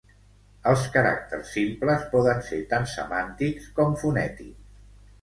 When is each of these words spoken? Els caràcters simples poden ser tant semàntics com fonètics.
Els 0.71 0.85
caràcters 0.95 1.51
simples 1.59 2.09
poden 2.15 2.43
ser 2.49 2.65
tant 2.75 2.91
semàntics 2.97 3.73
com 3.81 3.99
fonètics. 4.05 4.87